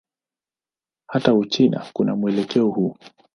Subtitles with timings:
[1.07, 2.97] Hata Uchina kuna mwelekeo huu.